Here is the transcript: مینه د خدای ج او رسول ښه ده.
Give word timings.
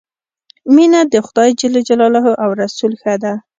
مینه 0.73 1.01
د 1.13 1.15
خدای 1.27 1.49
ج 1.59 1.61
او 2.43 2.49
رسول 2.61 2.91
ښه 3.01 3.13
ده. 3.23 3.33